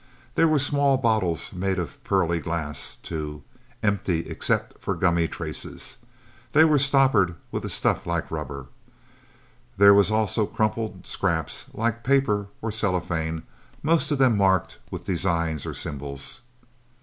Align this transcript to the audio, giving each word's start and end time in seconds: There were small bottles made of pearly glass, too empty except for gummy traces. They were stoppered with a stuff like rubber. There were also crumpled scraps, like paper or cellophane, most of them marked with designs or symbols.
There 0.33 0.47
were 0.47 0.57
small 0.57 0.97
bottles 0.97 1.53
made 1.53 1.77
of 1.77 2.03
pearly 2.03 2.39
glass, 2.39 2.97
too 3.03 3.43
empty 3.83 4.21
except 4.21 4.81
for 4.81 4.95
gummy 4.95 5.27
traces. 5.27 5.99
They 6.53 6.65
were 6.65 6.79
stoppered 6.79 7.35
with 7.51 7.63
a 7.65 7.69
stuff 7.69 8.07
like 8.07 8.31
rubber. 8.31 8.65
There 9.77 9.93
were 9.93 10.05
also 10.11 10.47
crumpled 10.47 11.05
scraps, 11.05 11.67
like 11.75 12.03
paper 12.03 12.47
or 12.63 12.71
cellophane, 12.71 13.43
most 13.83 14.09
of 14.09 14.17
them 14.17 14.37
marked 14.37 14.79
with 14.89 15.03
designs 15.05 15.67
or 15.67 15.73
symbols. 15.75 16.41